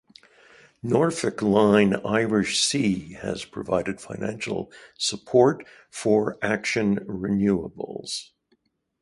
[0.83, 8.31] Norfolkline Irish Sea has provided financial support for Action Renewables.